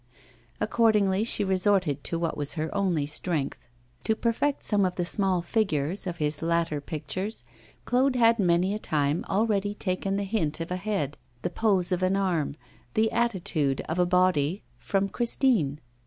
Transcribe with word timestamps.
Accordingly 0.59 1.23
she 1.23 1.43
resorted 1.43 2.03
to 2.05 2.17
what 2.17 2.35
was 2.35 2.53
her 2.55 2.73
only 2.75 3.05
strength. 3.05 3.67
To 4.05 4.15
perfect 4.15 4.63
some 4.63 4.83
of 4.83 4.95
the 4.95 5.05
small 5.05 5.43
figures 5.43 6.07
of 6.07 6.17
his 6.17 6.41
latter 6.41 6.81
pictures, 6.81 7.43
Claude 7.85 8.15
had 8.15 8.39
many 8.39 8.73
a 8.73 8.79
time 8.79 9.23
already 9.29 9.75
taken 9.75 10.15
the 10.15 10.23
hint 10.23 10.59
of 10.59 10.71
a 10.71 10.75
head, 10.77 11.19
the 11.43 11.51
pose 11.51 11.91
of 11.91 12.01
an 12.01 12.17
arm, 12.17 12.55
the 12.95 13.11
attitude 13.11 13.81
of 13.81 13.99
a 13.99 14.07
body 14.07 14.63
from 14.79 15.07
Christine. 15.07 15.79